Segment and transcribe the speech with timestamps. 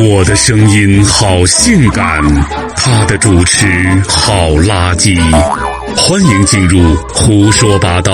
[0.00, 2.22] 我的声音好性感，
[2.76, 3.66] 他的主持
[4.08, 5.18] 好垃圾。
[5.96, 8.12] 欢迎进入胡说八道。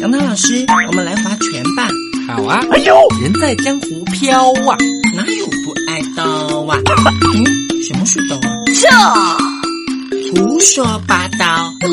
[0.00, 1.86] 杨涛老师，我们来划拳吧。
[2.26, 2.64] 好啊！
[2.70, 4.78] 哎呦，人在江湖飘啊，
[5.14, 6.24] 哪有不挨刀
[6.64, 6.78] 啊？
[7.34, 7.44] 嗯，
[7.82, 9.36] 什么是刀啊？
[10.32, 11.74] 这胡说八道。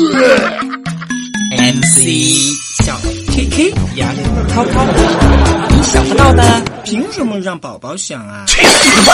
[1.58, 2.06] MC
[2.90, 4.12] 小 KK 杨
[4.48, 4.84] 涛涛，
[5.68, 6.42] 你想不到的，
[6.82, 8.44] 凭什么让宝宝想啊？
[8.48, 9.12] 去死吧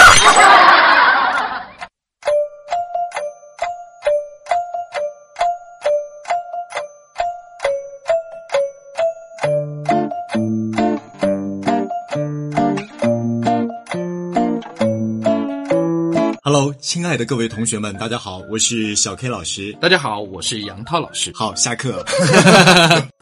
[16.42, 19.76] ！Hello，亲爱的各位同学们，大家好，我是小 K 老师。
[19.82, 21.30] 大家好，我是杨涛老师。
[21.34, 22.02] 好，下课。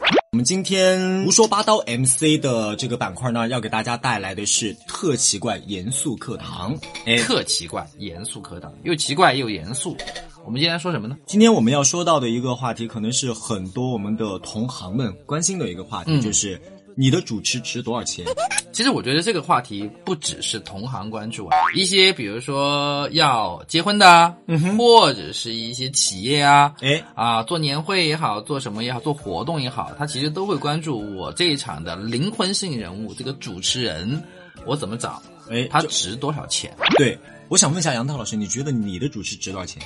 [0.44, 6.76] 今天胡说八道 MC 的这个板块呢，要给大家带来的是特奇怪严肃课堂。
[7.06, 9.96] 哎，特奇怪，严肃课堂，又奇怪又严肃。
[10.44, 11.16] 我们今天说什么呢？
[11.24, 16.60] 今天我们要说到的一个话题，可能是很多我们的同行们关心的一个话题，嗯就是
[16.96, 18.24] 你的主持值多少钱？
[18.72, 24.36] 其实我觉得这个话题不只是同行关注啊，一些比如说要结婚的啊，
[24.78, 34.22] 或者是一些企业啊，哎，啊，做年会也好，做什么也好，做活动也好，他其实都会关注我这一场的灵魂性人物，这个主持人，
[34.66, 36.74] 我怎么找，哎，他值多少钱？
[36.96, 37.16] 对，
[37.48, 39.80] 我想问一下杨涛老师，你觉得你的主持值多少钱？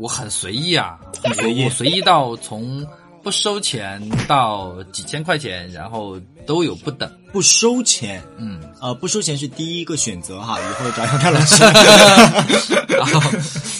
[0.00, 2.84] 我很随意啊，很随意我随意到从
[3.22, 7.10] 不收钱到几千块钱，然后都有不等。
[7.32, 11.64] 不收钱，嗯，呃，不收钱是第一个选择哈，以后找杨涛老师。
[12.88, 13.20] 然后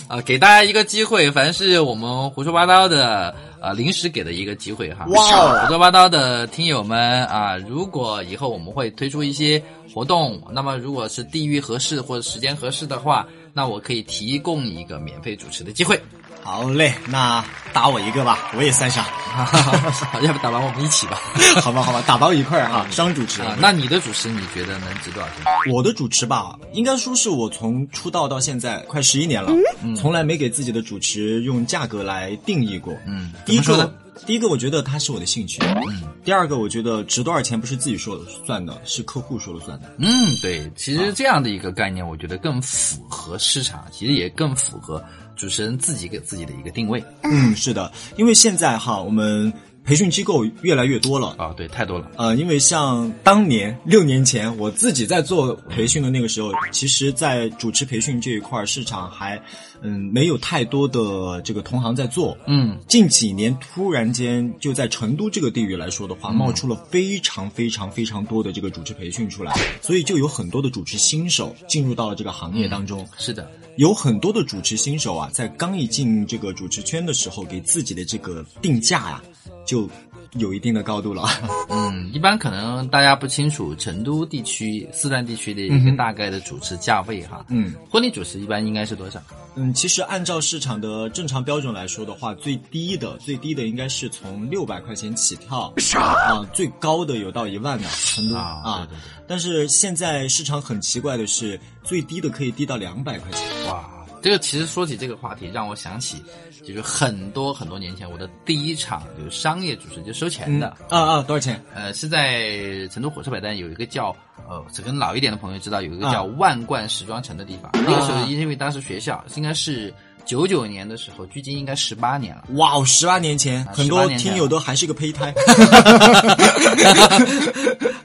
[0.09, 5.05] 啊、给大家一个机会，凡是我们胡说八道的啊临时给的一个机会哈。
[5.09, 16.01] 哇哦胡说八道的听友们啊，如果以后我们会推出一些活动，那么如果是地域合适或者时间合适的话，那我可以提供一个免费主持的机会。
[16.45, 19.05] 好嘞，那打我一个吧，我也算上。
[19.33, 21.19] 好，要不打完我们一起吧。
[21.63, 23.41] 好吧，好吧，打包一块儿哈，双主持。
[23.41, 25.73] 啊，那你的主持你觉得能值多少钱？
[25.73, 29.51] 我的主持吧，应该说是我从出道到现在快十一年了，
[29.97, 32.93] 从来没给自己的主持用价格来定义过。
[33.07, 33.95] 嗯第一个，
[34.27, 35.63] 第一个，我觉得它是我的兴趣。
[35.63, 39.91] 嗯，第二个，我觉得值多少钱不是自己说了算的，是客户说了算的。
[39.97, 45.03] 嗯，对，其实这样的一个概念，我觉得更符合市场，其实也更符合
[45.37, 47.03] 主持人自己给自己的一个定位。
[47.23, 49.53] 嗯，是的，因为现在哈，我们
[49.85, 51.35] 培训机构越来越多了。
[51.39, 51.53] 啊。
[51.57, 52.11] 对，太多了。
[52.17, 59.41] 呃，因为像当年六年前我自己在做培训的那个时候，其实，在主持培训这一块儿市场还
[59.83, 62.37] 嗯没有太多的这个同行在做。
[62.47, 73.07] 嗯，近几年突然间就在成都这个地域来说的话，冒出了非常非常非常多的这个主持培训出来，所以就有很多的主持新手进入到了这个行业当中。
[73.19, 79.23] 是的，有很多的主持新手啊，在刚一进这个主持圈的时候，给自己的这个定价呀、
[79.65, 79.89] 就
[80.35, 81.25] 有一定的高度了。
[81.69, 87.45] 嗯，一般可能大家不清楚成都地区、四川地区的一个大概的主持价位哈。
[87.49, 89.21] 嗯婚礼主持一般应该是多少？
[89.55, 99.23] 嗯，其实按照市场的正常标准来说的话，最低的最低的应该是从六百块钱起跳，啊，最高的有到一万的成都啊啊对对对。
[99.29, 103.41] 但是现在市场很奇怪的是，最低的可以低到两百块钱。
[103.67, 103.85] 哇，
[104.23, 106.23] 这个其实说起这个话题，让我想起
[106.65, 110.69] 就是很多很多年前我的第一场就是商业主持就收钱的。
[110.89, 111.61] 啊啊，多少钱？
[111.75, 114.15] 呃，是在成都火车北站有一个叫
[114.49, 117.71] 呃，可能老一点的朋友知道有一个啊叫万贯时装城的地方。
[117.75, 119.93] 那个时候因为当时学校应该是
[120.25, 122.45] 九九年的时候，距今应该十八年了。
[122.55, 125.33] 哇哦，十八年前，很多18年前听友都还是个胚胎。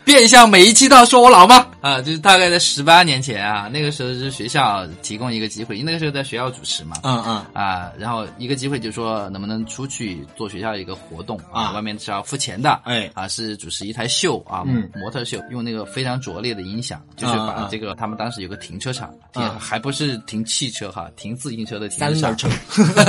[0.04, 1.68] 变相每一期都要说我老吗？
[1.82, 6.96] 啊，就是大概在十八年前啊，那个时候是学校提供一个机会，因为那个时候在学校主持嘛。
[7.04, 22.00] 嗯嗯啊，然后一个机会就说能不能出去做学校的一个活动啊外面是要付钱的，哎啊是主持一台秀啊，嗯模特秀，用那个非常拙劣的音响，就是把这个他们当时有个停车场，停啊还不是停汽车哈，停自行车的停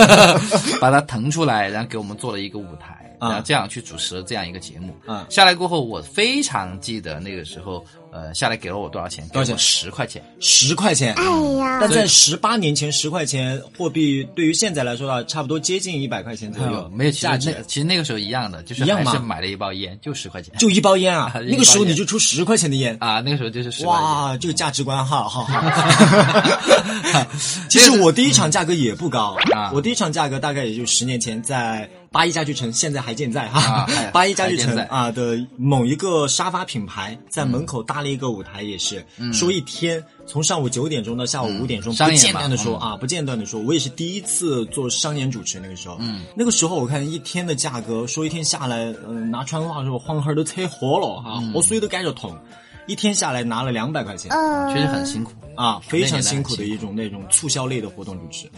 [0.81, 3.29] 把它腾出来，然后给我们做了一个舞台，啊。
[3.29, 4.97] 然后这样去主持了这样一个节目。
[5.07, 9.27] 嗯下来过后，我非常记得那个时候，呃，下来给了我多少钱？
[9.29, 10.23] 多少钱十块钱。
[10.41, 11.23] 十块钱，哎
[11.59, 11.79] 呀！
[11.81, 17.65] 但在十八年前，十块钱货币对于现在来说的话，差不多接近一百块钱左右，没有，其实那价值。
[17.69, 20.55] 其实那个时候一样的，就是一样吗还是买了一包烟，就十块钱。
[20.59, 24.03] 就一包烟啊啊， 那个时候你就出十块钱的烟，啊，那个时候就是十块钱。
[24.03, 25.49] 哇，这个价值观哈，好好。
[27.69, 34.07] 其实我第一场价格也不高啊我第一场价格大概也就十年前在八一家具城，现在还健在啊哈还。
[34.11, 43.61] 八一家具城啊的某一个沙发品牌在门口搭搭了一个舞台，也是、说一天从上午九点钟到下午五点钟，不间断的说、嗯啊，不间断的说。
[43.61, 52.39] 我也是第一次做商演主持，那个时候，嗯，那个时候我看一天的价格，说一天下来，嗯、拿川话说黄河都扯活了哈，嗯我水都感觉痛。
[52.87, 54.31] 一天下来拿了两百块钱、
[54.73, 55.33] 确实很辛苦。
[55.57, 58.49] 啊，非常辛苦的一种那种促销类的活动主持。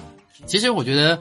[0.44, 1.18] 其实我觉得，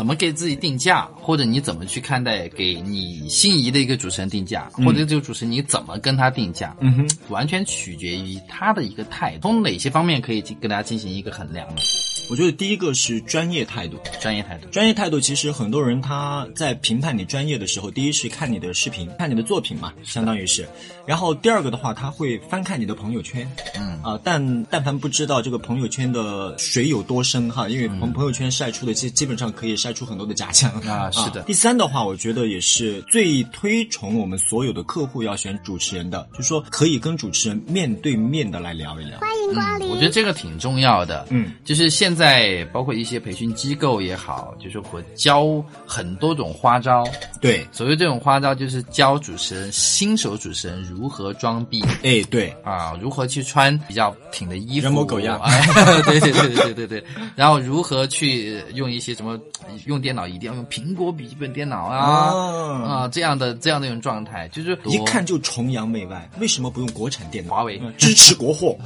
[0.00, 9.42] 怎么给自己定价，或者你怎么去看待给你心仪的一个主持人定价，或者这个主持人你怎么跟他定价，嗯哼，完全取决于他的一个态度。
[9.42, 11.82] 从哪些方面可以跟大家进行一个衡量呢？
[12.30, 13.98] 我觉得第一个是专业态度。
[14.22, 14.68] 专业态度。
[14.68, 20.66] 专业态度其实很多人他在评判你专业的时候，第一是看你的视频，看你的作品嘛，相当于是。
[21.04, 39.18] 然后第二个的话，他会翻看你的朋友圈，嗯啊、但但凡不知道这个朋友圈的水有多深哈，因为朋朋友圈晒出的基基本上可以晒出很多的假象啊是的第三的话，我觉得也是最推崇我们所有的客户要选主持人的，就是说可以跟主持人面对面的来聊一聊。
[39.18, 41.26] 欢迎光临我觉得这个挺重要的。
[41.30, 47.04] 嗯，就是现在包括一些培训机构也好，就是我教很多种花招。
[47.40, 51.82] 对，所谓这种花招，就是教主持人、新手主持人如何装逼。
[52.02, 55.66] 哎，对，啊，如何去穿比较挺的衣服，人模狗样 哎，
[56.02, 57.04] 对对对对对对对，
[57.34, 59.38] 然后如何去用一些什么，
[59.86, 67.54] 用电脑一定要用苹果笔记本电脑啊啊啊这样的这样的一种状态，就是一看就崇洋媚外，为什么不用国产电脑？
[67.54, 68.76] 华为嗯支持国货。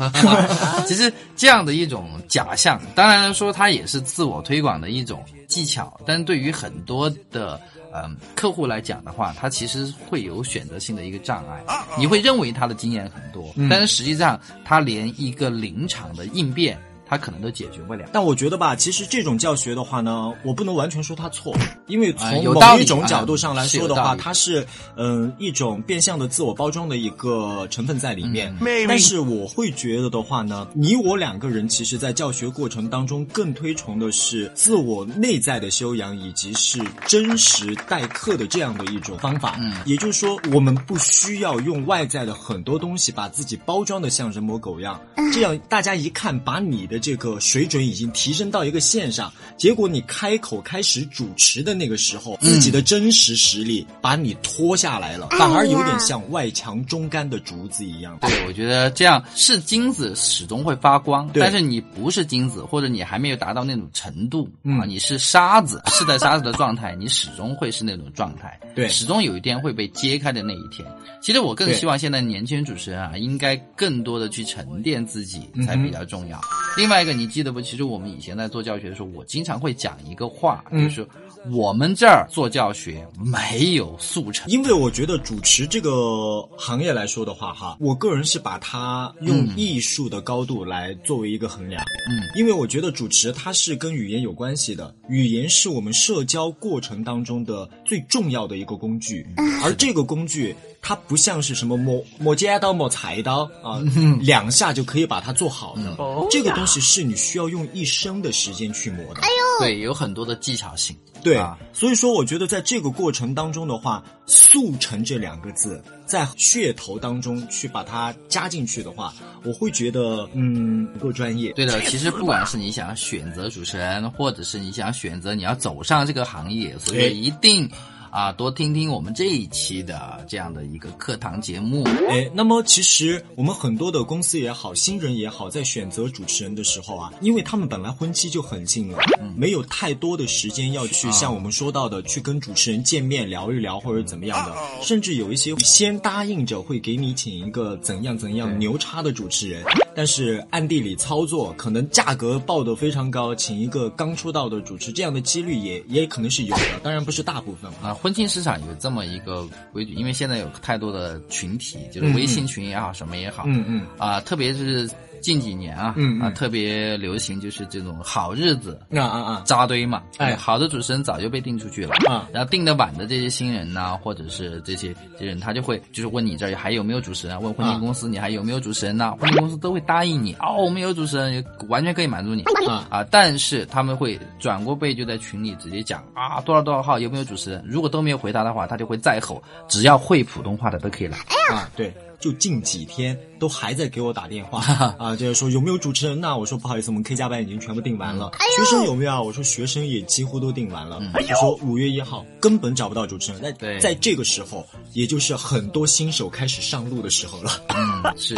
[0.86, 7.60] 其实这样的一种假象，当然说它也是自我推广的一种技巧，但对于很多的
[7.92, 11.62] 嗯客户来讲的话，他其实会有选择性的一个障碍。
[11.98, 18.08] 你会认为他的经验很多，但是实际上他连一个临场的应变，他可能都解决不了。
[18.12, 21.54] 但我觉得吧，其实这种教学的话呢，我不能完全说他错，
[21.86, 24.66] 因为啊从某一种角度上来说的话，它是
[24.96, 28.54] 嗯、一种变相的自我包装的一个成分在里面。
[28.60, 39.56] 嗯但是我会觉得的话呢，你我两个人其实在教学过程当中更推崇的是自我内在的修养，以及是真实待客的这样的一种方法。
[39.60, 45.00] 嗯也就是说，我们不需要用外在的很多东西把自己包装的像人模狗样，
[45.32, 58.19] 这样大家一看，把你的这个水准已经提升到一个线上，结果你开口开始主持的那个时候，自己的真实实力把你拖下来了，反而有点像外强中干的竹子一样。
[58.20, 70.87] 对，我觉得这样是金子始终会发光，但是你不是金子，或者你还没有达到那种程度、嗯啊，你是沙子，是在沙子的状态，你始终会是那种状态，对始终有一天会被揭开的那一天。
[71.23, 76.38] 其实我更希望现在年轻人主持人啊，应该更多的去沉淀自己嗯才比较重要。
[76.84, 77.62] 另外一个，你记得不？
[77.62, 81.08] 其实我们以前在做教学的时候，我经常会讲一个话，嗯就是
[81.50, 84.46] 我们这儿做教学没有速成。
[84.50, 91.82] 因为我觉得主持这个行业来说的话，哈，我个人是把它用艺术的高度来作为一个衡量。
[92.10, 99.26] 嗯，因为我觉得主持它是跟语言有关系的，语言是我们社交过程当中的最重要的一个工具，
[99.64, 100.54] 而这个工具。
[100.86, 103.81] 它不像是什么磨磨尖刀、磨菜刀啊，
[104.20, 105.96] 两下就可以把它做好的。
[106.31, 109.22] 这个东西是你需要用一生的时间去磨的。
[109.22, 110.94] 哎呦对，有很多的技巧性。
[111.22, 121.50] 对，啊所以说我觉得在这个过程当中的话，“速成”这两个字在噱头当中去把它加进去的话，我会觉得嗯不够专业。
[121.52, 127.66] 对的，其实不管是你想选择主持人，或者是你想选择你要走上这个行业，所哎以一定
[128.14, 131.83] 啊多听听我们这一期的这样的一个课堂节目。
[132.09, 138.99] 哎，那么其实我们很多的公司也好，新人也好，在选择主持人的时候啊，因为他们本来婚期就很近了，
[139.37, 157.92] 没有太多的时间要去像我们说到的去跟主持人见面聊一聊或者怎么样的，甚至有一些先答应着会给你请一个怎样怎样牛叉的主持人，但是暗地里操作可能价格报得非常高，请一个刚出道的主持，这样的几率也也可能是有的，当然不是大部分啊。
[158.04, 163.87] 啊，婚庆市场有这么一个规矩，因为现在有太多的群体，就是微信群也好，什么也好，嗯嗯。
[163.96, 164.87] 啊，特别是
[165.25, 166.21] 近几年啊，嗯嗯。
[166.21, 169.43] 啊，特别流行就是这种好日子啊啊啊。
[169.47, 170.37] 扎堆嘛，哎。
[170.37, 171.95] 好的主持人早就被定出去了。
[172.09, 172.28] 啊。
[172.33, 182.43] 然后定的晚的这些新人呐、或者是这些这些人，他就会就是问你这儿还有没有主持人啊，问婚庆公司你还有没有主持人呐、婚庆公司都会答应你哦，我们有主持人，完全可以满足你。
[182.69, 182.87] 啊。
[182.90, 191.16] 啊，但是他们会转过背就在群里直接讲啊多少多少号有没有主持人，如果都没有回答的话，他就会再吼，只要会普通话的都可以来。
[191.50, 191.93] 啊，对，
[192.25, 194.62] 就近几天都还在给我打电话
[194.99, 196.35] 啊，就是说有没有主持人呐？
[196.35, 198.31] 我说不好意思，我们 K 加班已经全部订完了。
[198.57, 199.21] 学生有没有啊？
[199.21, 201.02] 我说学生也几乎都订完了。
[201.12, 203.43] 我说五月一号根本找不到主持人。
[203.43, 207.50] 那对在这个时候，也就是很多新手开始上路的时候了。
[207.76, 208.35] 嗯，是。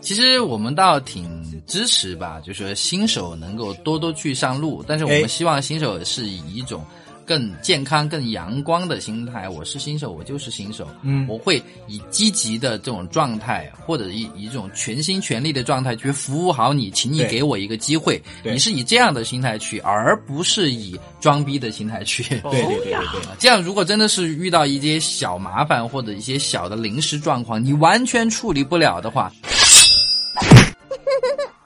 [0.00, 6.84] 其实我们倒挺支持吧，就是说新手能够多多去上路，但是我哎们希望新手是以一种
[7.28, 9.46] 更健康、更阳光的心态。
[9.46, 18.18] 我是新手，我就是新手，嗯我会以积极的这种状态，或者以以一种全心全力的状态去服务好你，请你给我一个机会。
[18.42, 22.22] 你是以这样的心态去，而不是以装逼的心态去。
[22.22, 23.36] 对对对对对。
[23.38, 29.30] 这样，如果真的是遇到一些小麻烦或者一些小的临时状况，你完全处理不了的话，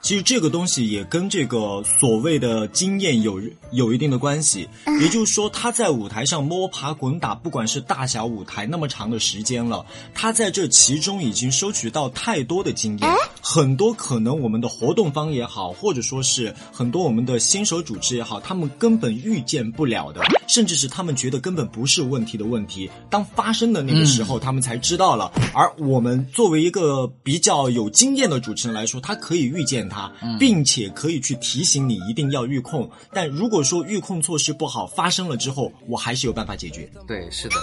[0.03, 3.41] 其实这个东西也跟这个所谓的经验有
[3.71, 4.67] 有一定的关系，
[4.99, 13.09] 也就是说，他在舞台上摸爬滚打，不管是大小舞台那么长的时间了，他在这其中已经收取到太多的经验，
[13.45, 25.29] 很多可能我们的活动方也好，或者说是很多我们的新手主持也好，他们根本预见不了的，甚至是他们觉得根本不是问题的问题，当发生的那个时候，他们才知道了。
[25.53, 30.09] 而我们作为一个比较有经验的主持人来说，他可以预见它，
[30.39, 32.89] 并且可以去提醒你一定要预控。
[33.11, 36.89] 但如果说预控措施不好，发生了之后，我还是有办法解决。
[37.05, 37.55] 对，是的。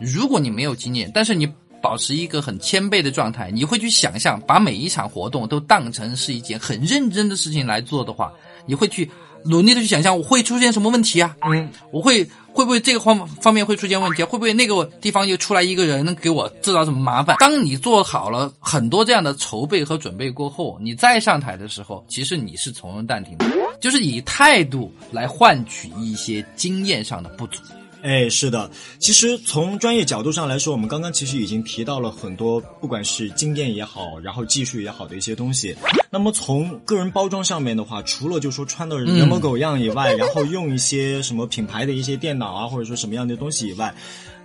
[0.00, 1.46] 如果你没有经验，但是你
[1.82, 8.32] 保持一个很谦卑的状态，你会去想象，把每一场活动都当成是一件很认真的事情来做的话，
[8.64, 9.10] 你会去
[9.44, 11.36] 努力的去想象，我会出现什么问题啊？
[11.42, 14.26] 嗯，我会会不会这个方方面会出现问题啊？
[14.26, 17.36] 会不会那个地方又出来一个人能给我制造什么麻烦？
[17.40, 23.46] 当你做好了很多这样的筹备和准备过后，你再上台的时候，其实你是从容淡定的，
[23.80, 27.60] 就是以态度来换取一些经验上的不足。
[28.02, 28.68] 哎，是的，
[28.98, 35.76] 其实从专业角度上来说，我们刚刚其实已经提到了很多，不管是经验也好，然后技术也好的一些东西。
[36.10, 43.94] 那么从个人包装上面的话，除了就说穿的人模狗样以外，然后用一些什么品牌的一些电脑啊，或者说什么样的东西以外，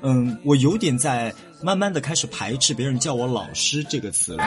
[0.04, 4.44] 嗯，我有点在慢慢的开始排斥别人叫我老师这个词了，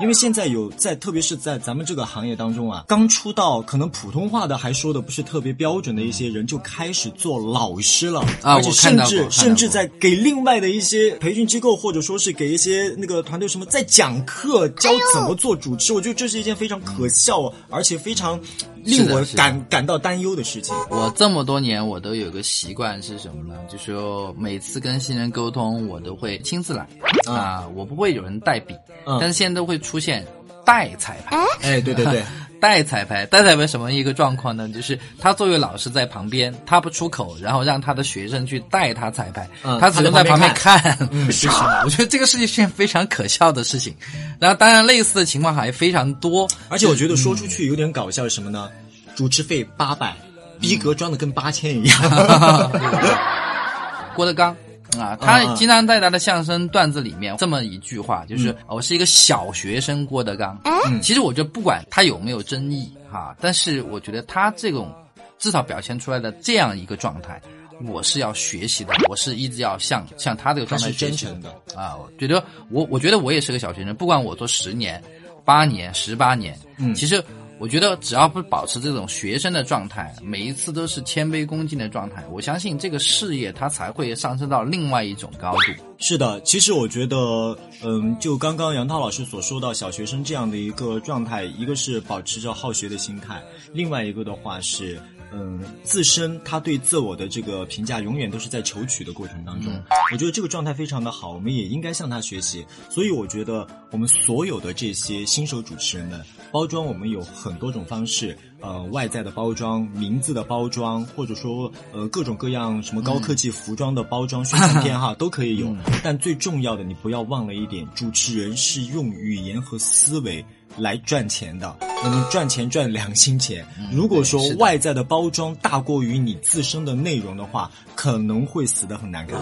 [0.00, 18.40] 因为现在有在，特别是在咱们这个行业当中啊，刚出道可能普通话的还说的不是特别标准的一些人，就开始做老师了，啊而且甚至甚至在给另外的一些培训机构或者说是给一些那个团队什么在讲课教怎么做主持，我觉得这是一件非常可笑而且非常
[18.82, 20.74] 令我感感到担忧的事情。
[20.90, 23.58] 我这么多年，我都有个习惯是什么呢？
[23.70, 26.86] 就是说每次跟新人沟通，我都会亲自来
[27.26, 30.24] 啊，我不会有人代笔，嗯但是现在都会出现
[30.64, 31.36] 代彩排。
[31.62, 32.22] 哎，对对对，
[32.60, 34.68] 代 彩排，代彩排什么一个状况呢？
[34.68, 40.96] 就是他作为老师在旁边，他不出口，然后让他的学生去代他彩排，嗯他只能在旁边看。
[41.10, 43.92] 嗯 是的，我觉得这个是一件非常可笑的事情。
[44.38, 48.70] 然后，当然类似的情况还非常多，而且我觉得说出去有点搞笑，什么呢？
[49.16, 50.14] 主持费八百，
[50.60, 51.98] 逼格装的跟八千一样。
[54.14, 54.56] 郭德纲
[54.98, 60.58] 啊，他经常在他的相声段子里面这么一句话，就是、嗯我是一个小学生郭德纲。
[60.64, 64.92] 嗯，其实我觉得不管他有没有争议哈，但是我觉得他这种
[65.38, 67.40] 至少表现出来的这样一个状态。
[67.86, 71.96] 我是要学习的，我是一直要向向他这个状态是学习真诚的啊！
[71.96, 75.02] 我觉得我我觉得我也是个小学生，不管我做十年、
[75.44, 77.22] 八年、十八年，嗯其实
[77.64, 85.72] 我觉得只要不保持这种学生的状态，每一次都是谦卑恭敬的状态，我相信这个事业它才会上升到另外一种高度。
[85.96, 93.42] 是的，其实我觉得，嗯，就刚刚杨涛老师所说到小学生这样的一个状态，一个是保持着好学的心态，
[93.72, 95.00] 另外一个的话是。
[95.32, 99.72] 嗯，自身他对自我的这个评价永远都是在求取的过程当中，
[100.12, 102.64] 我觉得这个状态非常的好，我们也应该向他学习。
[102.88, 106.20] 所以我觉得我们所有的这些新手主持人们，
[106.52, 115.74] 包装我们有很多种方式，呃，外在的包装、名字的包装，或者说呃各种各样什么高科技服装的包装、宣传片哈都可以有。
[116.02, 120.44] 但最重要的，你不要忘了一点，主持人是用语言和思维。
[120.76, 121.72] 来赚钱的，
[122.04, 123.66] 我们赚钱赚良心钱。
[123.90, 129.40] 如果说外在的包装大过于你自身的内容的话，可能会死得很难看。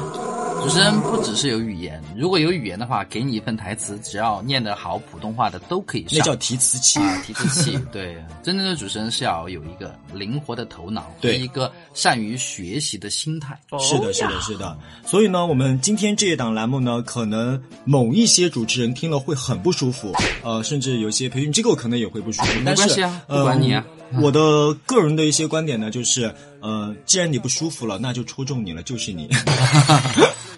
[0.63, 6.19] 主持人不只是有语言，如果有语言的话，给你一份台词，只要念得好普通话的都可以上。
[6.21, 7.01] 那叫提词器。
[7.01, 7.77] 啊，提词器。
[7.91, 13.59] 对，真正的主持人是要有一个灵活的头脑和对一个善于学习的心态。
[13.81, 14.79] 是的，是的，是的。
[15.05, 20.15] 所以呢，我们今天这一档栏目呢，可能某一些主持人听了会很不舒服，
[20.45, 22.61] 呃，甚至有些培训机构可能也会不舒服。
[22.61, 29.29] 没关系啊不管你啊呃我的个人的一些观点呢，就是，呃，既然你不舒服了，那就戳中你了，就是你。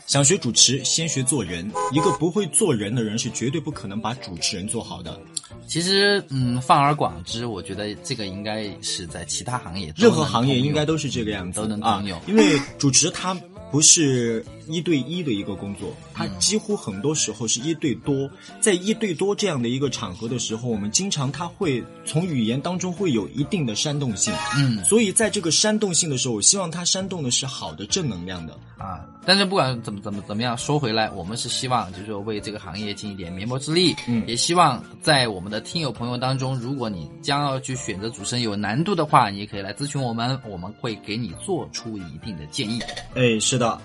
[0.06, 1.70] 想学主持，先学做人。
[1.92, 5.18] 一个不会做人的人，是绝对不可能把主持人做好的。
[5.66, 12.20] 其实，嗯，泛而广之，我觉得这个应该是在其他行业任何行业应该都是这个样子，都能啊通用。
[12.26, 13.34] 因为主持他
[13.72, 18.28] 不是一对一的一个工作，它几乎很多时候是一对多。
[18.60, 24.32] 在一对多这样的一个场合的时候，我们经常它会从语言当中会有一定的煽动性。
[24.56, 28.58] 嗯，所以在这个煽动性的时候，我希望它煽动的是好的正能量的。
[28.76, 42.80] 啊，但是不管怎么怎么怎么样，说回来，我们是希望就是说为这个行业尽一点绵薄之力，嗯也希望在我们的听友朋友当中，如果你将要去选择主持人有难度的话，你也可以来咨询我们，我们会给你做出一定的建议。
[43.14, 43.80] 哎，是的。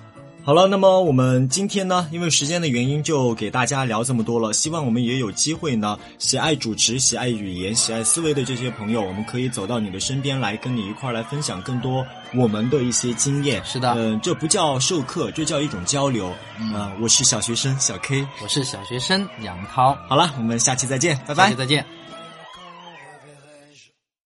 [0.50, 4.51] 好了，那么我们今天呢，因为时间的原因，就给大家聊这么多了。
[4.51, 12.03] 希望我们也有机会呢，喜爱主持、喜爱语言、喜爱思维的这些朋友，我们可以走到你的身边来，跟你一块儿来分享更多
[12.34, 13.63] 我们的一些经验。
[13.63, 16.34] 是的嗯、这不叫授课，这叫一种交流。
[16.60, 18.25] 嗯、我是小学生小 K。
[18.41, 21.56] 我是小学生杨涛，好了，我们下期再见，拜拜下期。
[21.58, 21.86] 再见。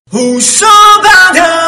[0.09, 0.65] 胡说
[1.03, 1.62] 八道。